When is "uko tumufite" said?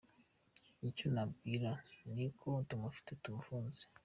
2.29-3.11